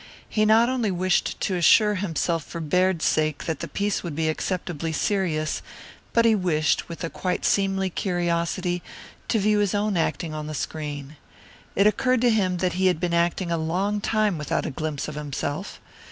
He 0.27 0.45
not 0.45 0.67
only 0.67 0.89
wished 0.89 1.39
to 1.41 1.53
assure 1.55 1.93
himself 1.93 2.43
for 2.43 2.59
Baird's 2.59 3.05
sake 3.05 3.43
that 3.45 3.59
the 3.59 3.67
piece 3.67 4.01
would 4.01 4.15
be 4.15 4.29
acceptably 4.29 4.91
serious, 4.91 5.61
but 6.11 6.25
he 6.25 6.33
wished, 6.33 6.89
with 6.89 7.03
a 7.03 7.09
quite 7.11 7.45
seemly 7.45 7.91
curiosity, 7.91 8.81
to 9.27 9.37
view 9.37 9.59
his 9.59 9.75
own 9.75 9.95
acting 9.97 10.33
on 10.33 10.47
the 10.47 10.55
screen. 10.55 11.17
It 11.75 11.85
occurred 11.85 12.21
to 12.21 12.31
him 12.31 12.57
that 12.57 12.73
he 12.73 12.87
had 12.87 12.99
been 12.99 13.13
acting 13.13 13.51
a 13.51 13.57
long 13.59 14.01
time 14.01 14.39
without 14.39 14.65
a 14.65 14.71
glimpse 14.71 15.07
of 15.07 15.13
himself. 15.13 15.79